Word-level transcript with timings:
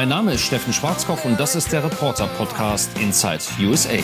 Mein 0.00 0.08
Name 0.08 0.32
ist 0.32 0.40
Steffen 0.46 0.72
Schwarzkopf 0.72 1.26
und 1.26 1.38
das 1.38 1.54
ist 1.54 1.72
der 1.72 1.84
Reporter-Podcast 1.84 2.98
Inside 2.98 3.40
USA. 3.60 3.98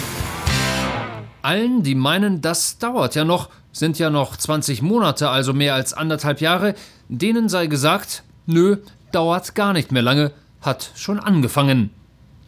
Allen, 1.40 1.82
die 1.84 1.94
meinen, 1.94 2.42
das 2.42 2.76
dauert 2.76 3.14
ja 3.14 3.24
noch, 3.24 3.48
sind 3.72 3.98
ja 3.98 4.10
noch 4.10 4.36
20 4.36 4.82
Monate, 4.82 5.30
also 5.30 5.54
mehr 5.54 5.72
als 5.72 5.94
anderthalb 5.94 6.42
Jahre, 6.42 6.74
denen 7.08 7.48
sei 7.48 7.66
gesagt, 7.66 8.24
nö, 8.44 8.76
dauert 9.10 9.54
gar 9.54 9.72
nicht 9.72 9.90
mehr 9.90 10.02
lange, 10.02 10.32
hat 10.60 10.90
schon 10.96 11.18
angefangen. 11.18 11.88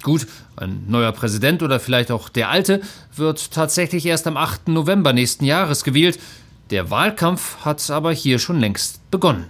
Gut, 0.03 0.27
ein 0.57 0.85
neuer 0.87 1.13
Präsident 1.13 1.63
oder 1.63 1.81
vielleicht 1.81 2.11
auch 2.11 2.29
der 2.29 2.51
alte 2.51 2.83
wird 3.17 3.51
tatsächlich 3.51 4.05
erst 4.05 4.27
am 4.27 4.37
8. 4.37 4.69
November 4.69 5.15
nächsten 5.15 5.47
Jahres 5.47 5.85
gewählt. 5.85 6.21
Der 6.69 6.91
Wahlkampf 6.91 7.65
hat 7.65 7.91
aber 7.91 8.13
hier 8.13 8.41
schon 8.41 8.61
längst 8.61 9.11
begonnen. 9.11 9.47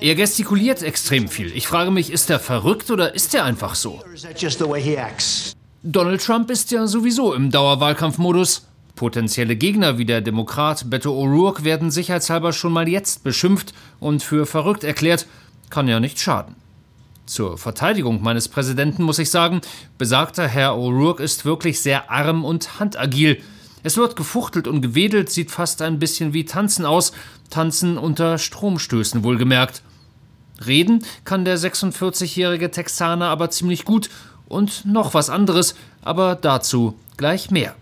Er 0.00 0.14
gestikuliert 0.14 0.82
extrem 0.82 1.28
viel. 1.28 1.54
Ich 1.54 1.66
frage 1.66 1.90
mich, 1.90 2.10
ist 2.10 2.30
er 2.30 2.40
verrückt 2.40 2.90
oder 2.90 3.14
ist 3.14 3.34
er 3.34 3.44
einfach 3.44 3.74
so? 3.74 4.02
Donald 5.82 6.24
Trump 6.24 6.50
ist 6.50 6.70
ja 6.70 6.86
sowieso 6.86 7.34
im 7.34 7.50
Dauerwahlkampfmodus. 7.50 8.66
Potenzielle 8.94 9.54
Gegner 9.54 9.96
wie 9.96 10.04
der 10.04 10.20
Demokrat 10.20 10.90
Beto 10.90 11.12
O'Rourke 11.12 11.62
werden 11.62 11.90
sicherheitshalber 11.90 12.52
schon 12.52 12.72
mal 12.72 12.88
jetzt 12.88 13.22
beschimpft 13.22 13.72
und 14.00 14.22
für 14.22 14.44
verrückt 14.44 14.82
erklärt. 14.82 15.26
Kann 15.70 15.86
ja 15.86 16.00
nicht 16.00 16.18
schaden. 16.18 16.56
Zur 17.26 17.58
Verteidigung 17.58 18.22
meines 18.22 18.48
Präsidenten 18.48 19.02
muss 19.02 19.18
ich 19.18 19.30
sagen, 19.30 19.60
besagter 19.98 20.48
Herr 20.48 20.72
O'Rourke 20.72 21.22
ist 21.22 21.44
wirklich 21.44 21.80
sehr 21.80 22.10
arm 22.10 22.44
und 22.44 22.80
handagil. 22.80 23.40
Es 23.82 23.96
wird 23.96 24.16
gefuchtelt 24.16 24.66
und 24.66 24.80
gewedelt, 24.80 25.30
sieht 25.30 25.50
fast 25.50 25.82
ein 25.82 25.98
bisschen 25.98 26.32
wie 26.32 26.44
Tanzen 26.44 26.84
aus, 26.84 27.12
Tanzen 27.50 27.96
unter 27.96 28.38
Stromstößen 28.38 29.22
wohlgemerkt. 29.22 29.82
Reden 30.66 31.04
kann 31.24 31.44
der 31.44 31.58
46-jährige 31.58 32.70
Texaner 32.70 33.26
aber 33.26 33.50
ziemlich 33.50 33.84
gut 33.84 34.10
und 34.48 34.84
noch 34.84 35.14
was 35.14 35.30
anderes, 35.30 35.74
aber 36.02 36.34
dazu 36.34 36.98
gleich 37.16 37.50
mehr. 37.50 37.74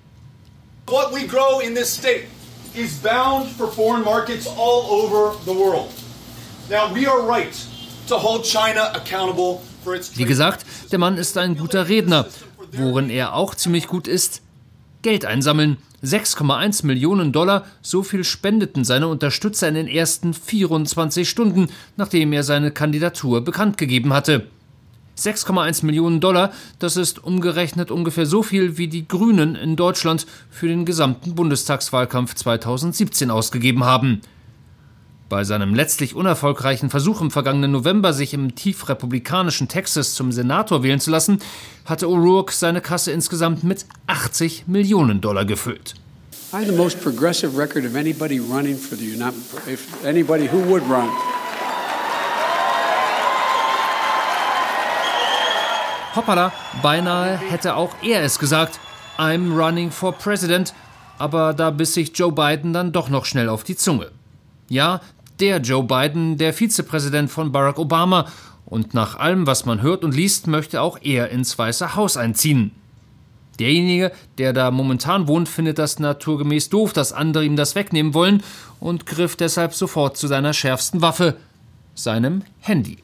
What 0.86 1.12
we 1.14 1.26
grow 1.26 1.60
in 1.60 1.74
this 1.74 1.94
state 1.94 2.26
is 2.74 2.94
bound 2.98 3.48
for 3.56 3.68
foreign 3.68 4.04
markets 4.04 4.46
all 4.46 4.84
over 4.88 5.34
the 5.44 5.54
world. 5.54 5.90
Now 6.68 6.94
we 6.94 7.08
are 7.08 7.26
right 7.26 7.54
to 8.08 8.16
hold 8.16 8.44
China 8.44 8.92
accountable 8.94 9.60
for 9.82 9.94
its 9.94 10.16
Wie 10.16 10.24
gesagt, 10.24 10.66
der 10.92 10.98
Mann 10.98 11.16
ist 11.16 11.38
ein 11.38 11.56
guter 11.56 11.88
Redner. 11.88 12.26
Worin 12.72 13.10
er 13.10 13.34
auch 13.34 13.54
ziemlich 13.54 13.86
gut 13.86 14.06
ist, 14.06 14.42
Geld 15.06 15.24
einsammeln. 15.24 15.76
6,1 16.02 16.84
Millionen 16.84 17.30
Dollar, 17.30 17.64
so 17.80 18.02
viel 18.02 18.24
spendeten 18.24 18.84
seine 18.84 19.06
Unterstützer 19.06 19.68
in 19.68 19.76
den 19.76 19.86
ersten 19.86 20.34
24 20.34 21.30
Stunden, 21.30 21.68
nachdem 21.96 22.32
er 22.32 22.42
seine 22.42 22.72
Kandidatur 22.72 23.44
bekannt 23.44 23.78
gegeben 23.78 24.12
hatte. 24.12 24.48
6,1 25.16 25.86
Millionen 25.86 26.18
Dollar, 26.18 26.52
das 26.80 26.96
ist 26.96 27.22
umgerechnet 27.22 27.92
ungefähr 27.92 28.26
so 28.26 28.42
viel, 28.42 28.78
wie 28.78 28.88
die 28.88 29.06
Grünen 29.06 29.54
in 29.54 29.76
Deutschland 29.76 30.26
für 30.50 30.66
den 30.66 30.84
gesamten 30.84 31.36
Bundestagswahlkampf 31.36 32.34
2017 32.34 33.30
ausgegeben 33.30 33.84
haben. 33.84 34.22
Bei 35.28 35.42
seinem 35.42 35.74
letztlich 35.74 36.14
unerfolgreichen 36.14 36.88
Versuch 36.88 37.20
im 37.20 37.32
vergangenen 37.32 37.72
November, 37.72 38.12
sich 38.12 38.32
im 38.32 38.54
tief 38.54 38.88
republikanischen 38.88 39.66
Texas 39.66 40.14
zum 40.14 40.30
Senator 40.30 40.84
wählen 40.84 41.00
zu 41.00 41.10
lassen, 41.10 41.40
hatte 41.84 42.06
O'Rourke 42.06 42.52
seine 42.52 42.80
Kasse 42.80 43.10
insgesamt 43.10 43.64
mit 43.64 43.86
80 44.06 44.68
Millionen 44.68 45.20
Dollar 45.20 45.44
gefüllt. 45.44 45.94
I 46.52 46.58
have 46.58 46.66
the 46.66 46.76
most 46.76 47.02
progressive 47.02 47.58
record 47.58 47.84
of 47.84 47.96
anybody 47.96 48.38
running 48.38 48.76
for 48.76 48.96
the 48.96 49.04
United 49.04 49.34
if 49.66 49.88
anybody 50.04 50.46
who 50.46 50.64
would 50.68 50.84
run. 50.88 51.10
Hoppala, 56.14 56.52
beinahe 56.82 57.36
hätte 57.36 57.74
auch 57.74 57.90
er 58.00 58.22
es 58.22 58.38
gesagt. 58.38 58.78
I'm 59.18 59.56
running 59.56 59.90
for 59.90 60.12
president. 60.12 60.72
Aber 61.18 61.52
da 61.52 61.70
biss 61.70 61.94
sich 61.94 62.16
Joe 62.16 62.30
Biden 62.30 62.72
dann 62.72 62.92
doch 62.92 63.08
noch 63.08 63.24
schnell 63.24 63.48
auf 63.48 63.64
die 63.64 63.76
Zunge. 63.76 64.12
Ja, 64.68 65.00
der 65.40 65.58
Joe 65.58 65.84
Biden, 65.84 66.38
der 66.38 66.52
Vizepräsident 66.52 67.30
von 67.30 67.52
Barack 67.52 67.78
Obama. 67.78 68.26
Und 68.64 68.94
nach 68.94 69.16
allem, 69.16 69.46
was 69.46 69.64
man 69.64 69.82
hört 69.82 70.04
und 70.04 70.14
liest, 70.14 70.46
möchte 70.46 70.80
auch 70.80 70.98
er 71.02 71.30
ins 71.30 71.56
Weiße 71.56 71.94
Haus 71.94 72.16
einziehen. 72.16 72.72
Derjenige, 73.58 74.12
der 74.38 74.52
da 74.52 74.70
momentan 74.70 75.28
wohnt, 75.28 75.48
findet 75.48 75.78
das 75.78 75.98
naturgemäß 75.98 76.68
doof, 76.68 76.92
dass 76.92 77.12
andere 77.12 77.44
ihm 77.44 77.56
das 77.56 77.74
wegnehmen 77.74 78.12
wollen 78.12 78.42
und 78.80 79.06
griff 79.06 79.36
deshalb 79.36 79.72
sofort 79.74 80.16
zu 80.16 80.26
seiner 80.26 80.52
schärfsten 80.52 81.00
Waffe, 81.00 81.36
seinem 81.94 82.42
Handy. 82.60 82.98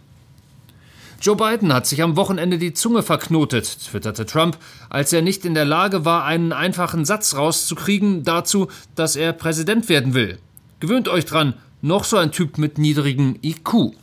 Joe 1.23 1.37
Biden 1.37 1.73
hat 1.73 1.87
sich 1.87 2.03
am 2.03 2.17
Wochenende 2.17 2.59
die 2.59 2.75
Zunge 2.75 3.05
verknotet, 3.05 3.79
twitterte 3.87 4.27
Trump, 4.27 4.59
als 4.91 5.13
er 5.13 5.23
nicht 5.23 5.45
in 5.45 5.55
der 5.55 5.65
Lage 5.65 6.05
war, 6.05 6.25
einen 6.25 6.53
einfachen 6.53 7.05
Satz 7.05 7.37
rauszukriegen 7.37 8.25
dazu, 8.25 8.67
dass 8.97 9.15
er 9.15 9.33
Präsident 9.33 9.89
werden 9.89 10.15
will. 10.15 10.39
Gewöhnt 10.81 11.09
euch 11.09 11.25
dran, 11.25 11.55
noch 11.83 12.05
so 12.05 12.17
ein 12.17 12.33
Typ 12.33 12.57
mit 12.57 12.79
niedrigem 12.79 13.37
IQ. 13.43 13.95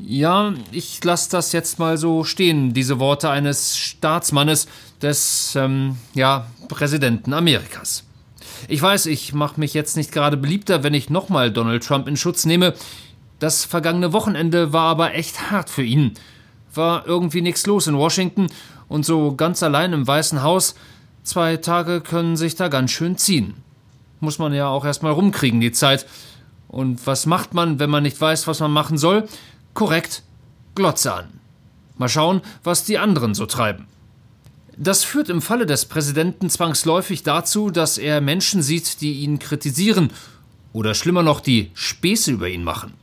Ja, 0.00 0.52
ich 0.70 1.02
lasse 1.02 1.30
das 1.30 1.52
jetzt 1.52 1.78
mal 1.78 1.96
so 1.96 2.22
stehen, 2.22 2.74
diese 2.74 3.00
Worte 3.00 3.30
eines 3.30 3.76
Staatsmannes, 3.76 4.68
des, 5.02 5.54
ähm, 5.56 5.96
ja, 6.14 6.48
Präsidenten 6.68 7.32
Amerikas. 7.32 8.04
Ich 8.68 8.82
weiß, 8.82 9.06
ich 9.06 9.32
mache 9.32 9.58
mich 9.60 9.74
jetzt 9.74 9.96
nicht 9.96 10.10
gerade 10.10 10.36
beliebter, 10.36 10.82
wenn 10.82 10.94
ich 10.94 11.10
nochmal 11.10 11.52
Donald 11.52 11.84
Trump 11.84 12.08
in 12.08 12.16
Schutz 12.16 12.44
nehme. 12.44 12.74
Das 13.38 13.64
vergangene 13.64 14.12
Wochenende 14.12 14.72
war 14.72 14.88
aber 14.88 15.14
echt 15.14 15.50
hart 15.52 15.70
für 15.70 15.84
ihn. 15.84 16.14
War 16.74 17.06
irgendwie 17.06 17.40
nichts 17.40 17.66
los 17.66 17.86
in 17.86 17.96
Washington 17.96 18.48
und 18.88 19.04
so 19.04 19.34
ganz 19.36 19.62
allein 19.62 19.92
im 19.92 20.06
Weißen 20.06 20.42
Haus. 20.42 20.74
Zwei 21.22 21.56
Tage 21.56 22.00
können 22.00 22.36
sich 22.36 22.56
da 22.56 22.68
ganz 22.68 22.90
schön 22.90 23.16
ziehen 23.16 23.54
muss 24.20 24.38
man 24.38 24.52
ja 24.52 24.68
auch 24.68 24.84
erstmal 24.84 25.12
rumkriegen, 25.12 25.60
die 25.60 25.72
Zeit. 25.72 26.06
Und 26.68 27.06
was 27.06 27.26
macht 27.26 27.54
man, 27.54 27.78
wenn 27.78 27.90
man 27.90 28.02
nicht 28.02 28.20
weiß, 28.20 28.46
was 28.46 28.60
man 28.60 28.72
machen 28.72 28.98
soll? 28.98 29.28
Korrekt, 29.74 30.22
Glotze 30.74 31.12
an. 31.12 31.40
Mal 31.96 32.08
schauen, 32.08 32.42
was 32.62 32.84
die 32.84 32.98
anderen 32.98 33.34
so 33.34 33.46
treiben. 33.46 33.86
Das 34.76 35.02
führt 35.02 35.28
im 35.28 35.42
Falle 35.42 35.66
des 35.66 35.86
Präsidenten 35.86 36.50
zwangsläufig 36.50 37.24
dazu, 37.24 37.70
dass 37.70 37.98
er 37.98 38.20
Menschen 38.20 38.62
sieht, 38.62 39.00
die 39.00 39.20
ihn 39.20 39.40
kritisieren 39.40 40.10
oder 40.72 40.94
schlimmer 40.94 41.24
noch, 41.24 41.40
die 41.40 41.72
Späße 41.74 42.30
über 42.30 42.48
ihn 42.48 42.62
machen. 42.62 42.94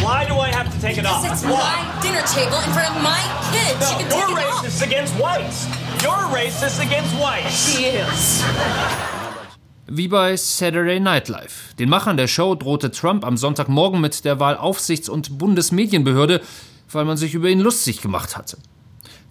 Why 0.00 0.26
do 0.26 0.34
I 0.34 0.50
have 0.52 0.70
to 0.70 0.80
take 0.80 0.98
it 0.98 1.06
off? 1.06 1.24
It's 1.24 1.42
my 1.42 1.84
dinner 2.02 2.24
table 2.24 2.58
in 2.66 2.72
front 2.72 2.90
of 2.90 3.02
my 3.02 3.18
kids. 3.52 4.10
No, 4.10 4.18
you're 4.18 4.36
racist 4.36 4.82
against 4.82 5.14
whites. 5.18 5.68
You're 6.02 6.26
racist 6.34 6.80
against 6.80 7.14
whites. 7.16 7.54
She 7.54 7.84
is. 7.86 9.19
Wie 9.92 10.06
bei 10.06 10.36
Saturday 10.36 11.00
Night 11.00 11.26
Live. 11.26 11.74
Den 11.80 11.88
Machern 11.88 12.16
der 12.16 12.28
Show 12.28 12.54
drohte 12.54 12.92
Trump 12.92 13.24
am 13.24 13.36
Sonntagmorgen 13.36 14.00
mit 14.00 14.24
der 14.24 14.38
Wahlaufsichts- 14.38 15.08
und 15.08 15.36
Bundesmedienbehörde, 15.36 16.42
weil 16.92 17.04
man 17.04 17.16
sich 17.16 17.34
über 17.34 17.48
ihn 17.48 17.58
lustig 17.58 18.00
gemacht 18.00 18.36
hatte. 18.36 18.56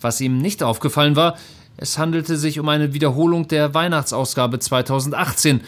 Was 0.02 0.20
ihm 0.20 0.38
nicht 0.38 0.62
aufgefallen 0.62 1.16
war, 1.16 1.38
es 1.78 1.98
handelte 1.98 2.36
sich 2.36 2.60
um 2.60 2.68
eine 2.68 2.94
Wiederholung 2.94 3.48
der 3.48 3.74
Weihnachtsausgabe 3.74 4.60
2018. 4.60 5.62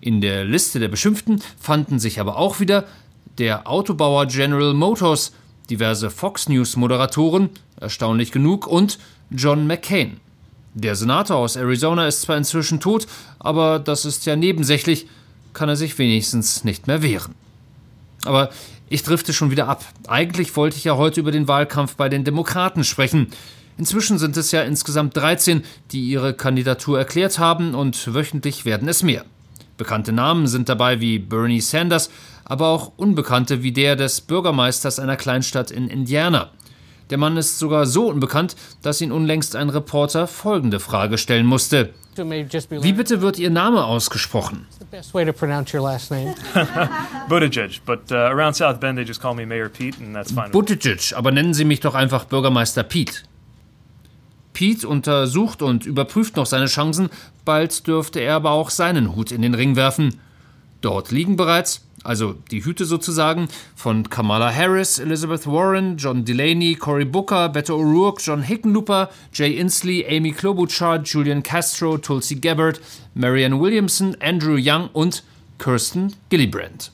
In 0.00 0.22
der 0.22 0.46
Liste 0.46 0.80
der 0.80 0.88
Beschimpften 0.88 1.42
fanden 1.60 1.98
sich 1.98 2.20
aber 2.20 2.38
auch 2.38 2.58
wieder 2.58 2.86
der 3.36 3.68
Autobauer 3.68 4.24
General 4.24 4.72
Motors, 4.72 5.32
diverse 5.68 6.08
Fox 6.08 6.48
News 6.48 6.74
Moderatoren, 6.74 7.50
erstaunlich 7.78 8.32
genug, 8.32 8.66
und 8.66 8.98
John 9.28 9.66
McCain. 9.66 10.20
Der 10.74 10.94
Senator 10.94 11.36
aus 11.36 11.56
Arizona 11.56 12.06
ist 12.06 12.22
zwar 12.22 12.36
inzwischen 12.36 12.78
tot, 12.80 13.06
aber 13.38 13.78
das 13.78 14.04
ist 14.04 14.24
ja 14.26 14.36
nebensächlich, 14.36 15.06
kann 15.52 15.68
er 15.68 15.76
sich 15.76 15.98
wenigstens 15.98 16.62
nicht 16.62 16.86
mehr 16.86 17.02
wehren. 17.02 17.34
Aber 18.24 18.50
ich 18.88 19.02
drifte 19.02 19.32
schon 19.32 19.50
wieder 19.50 19.68
ab. 19.68 19.84
Eigentlich 20.06 20.54
wollte 20.56 20.76
ich 20.76 20.84
ja 20.84 20.96
heute 20.96 21.20
über 21.20 21.32
den 21.32 21.48
Wahlkampf 21.48 21.96
bei 21.96 22.08
den 22.08 22.22
Demokraten 22.22 22.84
sprechen. 22.84 23.28
Inzwischen 23.78 24.18
sind 24.18 24.36
es 24.36 24.52
ja 24.52 24.62
insgesamt 24.62 25.16
13, 25.16 25.64
die 25.90 26.04
ihre 26.04 26.34
Kandidatur 26.34 26.98
erklärt 26.98 27.38
haben 27.38 27.74
und 27.74 28.14
wöchentlich 28.14 28.64
werden 28.64 28.88
es 28.88 29.02
mehr. 29.02 29.24
Bekannte 29.76 30.12
Namen 30.12 30.46
sind 30.46 30.68
dabei 30.68 31.00
wie 31.00 31.18
Bernie 31.18 31.60
Sanders, 31.60 32.10
aber 32.44 32.68
auch 32.68 32.92
Unbekannte 32.96 33.62
wie 33.62 33.72
der 33.72 33.96
des 33.96 34.20
Bürgermeisters 34.20 34.98
einer 34.98 35.16
Kleinstadt 35.16 35.70
in 35.70 35.88
Indiana. 35.88 36.50
Der 37.10 37.18
Mann 37.18 37.36
ist 37.36 37.58
sogar 37.58 37.86
so 37.86 38.08
unbekannt, 38.08 38.54
dass 38.82 39.00
ihn 39.00 39.10
unlängst 39.10 39.56
ein 39.56 39.68
Reporter 39.68 40.26
folgende 40.28 40.78
Frage 40.78 41.18
stellen 41.18 41.44
musste. 41.46 41.90
Wie 42.16 42.92
bitte 42.92 43.20
wird 43.20 43.38
Ihr 43.38 43.50
Name 43.50 43.84
ausgesprochen? 43.84 44.66
Buttigieg, 47.28 47.80
but 47.84 48.10
uh, 48.10 48.14
around 48.14 48.54
South 48.54 48.78
Bend 48.78 48.96
they 48.96 49.04
just 49.04 49.20
call 49.20 49.34
me 49.34 49.46
Mayor 49.46 49.68
Pete 49.68 49.96
and 50.02 50.14
that's 50.14 50.32
fine. 50.32 50.50
Buttigieg, 50.50 51.12
aber 51.16 51.30
nennen 51.30 51.54
Sie 51.54 51.64
mich 51.64 51.80
doch 51.80 51.94
einfach 51.94 52.24
Bürgermeister 52.24 52.82
Pete. 52.82 53.22
Pete 54.52 54.86
untersucht 54.86 55.62
und 55.62 55.86
überprüft 55.86 56.36
noch 56.36 56.46
seine 56.46 56.66
Chancen, 56.66 57.08
bald 57.44 57.86
dürfte 57.86 58.20
er 58.20 58.34
aber 58.34 58.50
auch 58.50 58.70
seinen 58.70 59.14
Hut 59.14 59.32
in 59.32 59.42
den 59.42 59.54
Ring 59.54 59.76
werfen. 59.76 60.20
Dort 60.80 61.10
liegen 61.10 61.36
bereits 61.36 61.86
also 62.04 62.34
die 62.50 62.64
Hüte 62.64 62.84
sozusagen, 62.84 63.48
von 63.74 64.08
Kamala 64.08 64.54
Harris, 64.54 64.98
Elizabeth 64.98 65.46
Warren, 65.46 65.96
John 65.96 66.24
Delaney, 66.24 66.74
Cory 66.74 67.04
Booker, 67.04 67.48
Beto 67.48 67.76
O'Rourke, 67.76 68.22
John 68.22 68.42
Hickenlooper, 68.42 69.10
Jay 69.32 69.52
Inslee, 69.52 70.06
Amy 70.08 70.32
Klobuchar, 70.32 71.02
Julian 71.02 71.42
Castro, 71.42 71.98
Tulsi 71.98 72.36
Gabbard, 72.36 72.80
Marianne 73.14 73.60
Williamson, 73.60 74.16
Andrew 74.20 74.56
Young 74.58 74.88
und 74.92 75.22
Kirsten 75.58 76.14
Gillibrand. 76.30 76.92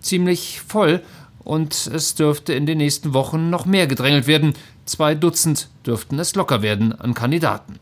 Ziemlich 0.00 0.60
voll 0.60 1.02
und 1.44 1.86
es 1.86 2.14
dürfte 2.14 2.52
in 2.52 2.66
den 2.66 2.78
nächsten 2.78 3.14
Wochen 3.14 3.50
noch 3.50 3.66
mehr 3.66 3.86
gedrängelt 3.86 4.26
werden. 4.26 4.54
Zwei 4.86 5.14
Dutzend 5.14 5.68
dürften 5.86 6.18
es 6.18 6.34
locker 6.34 6.62
werden 6.62 6.98
an 6.98 7.14
Kandidaten. 7.14 7.78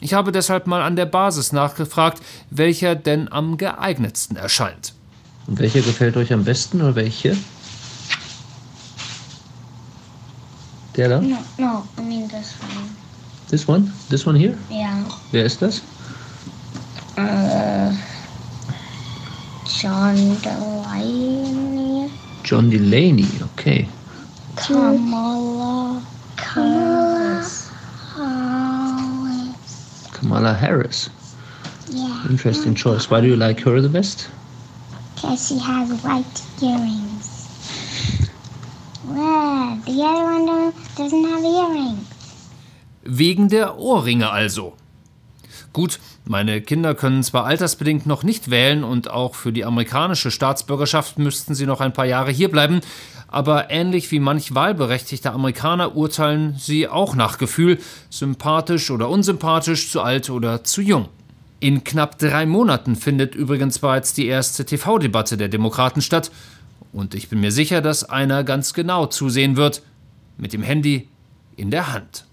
Ich 0.00 0.12
habe 0.12 0.32
deshalb 0.32 0.66
mal 0.66 0.82
an 0.82 0.96
der 0.96 1.06
Basis 1.06 1.52
nachgefragt, 1.52 2.22
welcher 2.50 2.94
denn 2.94 3.32
am 3.32 3.56
geeignetsten 3.56 4.36
erscheint. 4.36 4.95
Und 5.46 5.58
welcher 5.58 5.80
gefällt 5.80 6.16
euch 6.16 6.32
am 6.32 6.44
besten 6.44 6.80
oder 6.82 6.96
welche? 6.96 7.36
Der 10.96 11.08
da? 11.08 11.20
No, 11.20 11.36
no, 11.58 11.84
I 11.98 12.02
mean 12.02 12.28
this 12.28 12.54
one. 12.60 12.88
This 13.48 13.68
one? 13.68 13.92
This 14.08 14.26
one 14.26 14.36
here? 14.38 14.56
Yeah. 14.70 15.04
Wer 15.30 15.44
ist 15.44 15.62
das? 15.62 15.82
Uh, 17.16 17.92
John 19.80 20.36
Delaney. 20.42 22.10
John 22.42 22.70
Delaney, 22.70 23.28
okay. 23.42 23.88
Kamala. 24.56 26.00
Harris. 26.56 27.70
Kamala 30.12 30.54
Harris. 30.54 31.10
Yeah. 31.90 32.26
Interesting 32.30 32.74
choice. 32.74 33.10
Why 33.10 33.20
do 33.20 33.26
you 33.26 33.36
like 33.36 33.60
her 33.60 33.80
the 33.80 33.88
best? 33.88 34.28
Because 35.16 35.48
she 35.48 35.58
has 35.58 35.90
white 36.04 36.42
earrings. 36.62 37.48
Red. 39.08 39.82
The 39.86 40.02
other 40.02 40.24
one 40.24 40.72
doesn't 40.94 41.24
have 41.24 41.42
earrings. 41.42 42.06
Wegen 43.02 43.48
der 43.48 43.78
Ohrringe 43.78 44.30
also. 44.30 44.74
Gut, 45.72 46.00
meine 46.26 46.60
Kinder 46.60 46.94
können 46.94 47.22
zwar 47.22 47.46
altersbedingt 47.46 48.06
noch 48.06 48.24
nicht 48.24 48.50
wählen 48.50 48.84
und 48.84 49.10
auch 49.10 49.34
für 49.34 49.52
die 49.52 49.64
amerikanische 49.64 50.30
Staatsbürgerschaft 50.30 51.18
müssten 51.18 51.54
sie 51.54 51.66
noch 51.66 51.80
ein 51.80 51.92
paar 51.92 52.06
Jahre 52.06 52.30
hierbleiben, 52.30 52.80
aber 53.28 53.70
ähnlich 53.70 54.10
wie 54.10 54.20
manch 54.20 54.54
wahlberechtigter 54.54 55.32
Amerikaner 55.32 55.96
urteilen 55.96 56.56
sie 56.58 56.88
auch 56.88 57.14
nach 57.14 57.38
Gefühl, 57.38 57.78
sympathisch 58.10 58.90
oder 58.90 59.08
unsympathisch, 59.08 59.90
zu 59.90 60.02
alt 60.02 60.28
oder 60.30 60.62
zu 60.64 60.82
jung. 60.82 61.08
In 61.58 61.84
knapp 61.84 62.18
drei 62.18 62.44
Monaten 62.44 62.96
findet 62.96 63.34
übrigens 63.34 63.78
bereits 63.78 64.12
die 64.12 64.26
erste 64.26 64.66
TV-Debatte 64.66 65.36
der 65.36 65.48
Demokraten 65.48 66.02
statt, 66.02 66.30
und 66.92 67.14
ich 67.14 67.28
bin 67.28 67.40
mir 67.40 67.52
sicher, 67.52 67.80
dass 67.82 68.04
einer 68.04 68.44
ganz 68.44 68.72
genau 68.72 69.06
zusehen 69.06 69.56
wird, 69.56 69.82
mit 70.38 70.52
dem 70.52 70.62
Handy 70.62 71.08
in 71.56 71.70
der 71.70 71.92
Hand. 71.92 72.24